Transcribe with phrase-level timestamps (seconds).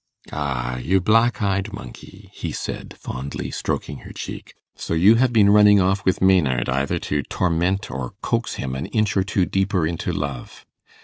[0.31, 5.51] 'Ah, you black eyed monkey,' he said, fondly stroking her cheek; 'so you have been
[5.51, 9.85] running off with Maynard, either to torment or coax him an inch or two deeper
[9.85, 10.65] into love.